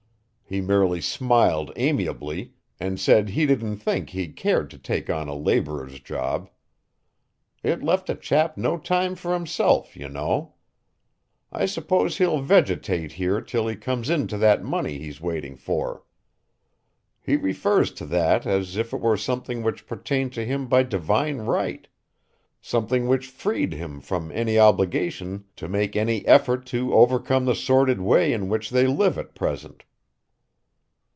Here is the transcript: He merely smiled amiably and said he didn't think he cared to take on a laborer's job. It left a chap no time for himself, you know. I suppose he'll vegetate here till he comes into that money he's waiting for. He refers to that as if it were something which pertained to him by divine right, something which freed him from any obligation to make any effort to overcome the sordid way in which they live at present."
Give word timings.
He 0.43 0.59
merely 0.59 0.99
smiled 0.99 1.71
amiably 1.77 2.55
and 2.77 2.99
said 2.99 3.29
he 3.29 3.45
didn't 3.45 3.77
think 3.77 4.09
he 4.09 4.27
cared 4.27 4.69
to 4.71 4.77
take 4.77 5.09
on 5.09 5.29
a 5.29 5.33
laborer's 5.33 6.01
job. 6.01 6.49
It 7.63 7.81
left 7.81 8.09
a 8.09 8.15
chap 8.15 8.57
no 8.57 8.77
time 8.77 9.15
for 9.15 9.31
himself, 9.33 9.95
you 9.95 10.09
know. 10.09 10.55
I 11.53 11.65
suppose 11.65 12.17
he'll 12.17 12.41
vegetate 12.41 13.13
here 13.13 13.39
till 13.39 13.65
he 13.65 13.77
comes 13.77 14.09
into 14.09 14.37
that 14.39 14.61
money 14.61 14.97
he's 14.97 15.21
waiting 15.21 15.55
for. 15.55 16.03
He 17.21 17.37
refers 17.37 17.93
to 17.93 18.05
that 18.07 18.45
as 18.45 18.75
if 18.75 18.91
it 18.91 18.99
were 18.99 19.15
something 19.15 19.63
which 19.63 19.87
pertained 19.87 20.33
to 20.33 20.45
him 20.45 20.67
by 20.67 20.83
divine 20.83 21.37
right, 21.37 21.87
something 22.59 23.07
which 23.07 23.27
freed 23.27 23.71
him 23.71 24.01
from 24.01 24.33
any 24.33 24.59
obligation 24.59 25.45
to 25.55 25.69
make 25.69 25.95
any 25.95 26.27
effort 26.27 26.65
to 26.65 26.93
overcome 26.93 27.45
the 27.45 27.55
sordid 27.55 28.01
way 28.01 28.33
in 28.33 28.49
which 28.49 28.69
they 28.71 28.85
live 28.85 29.17
at 29.17 29.33
present." 29.33 29.85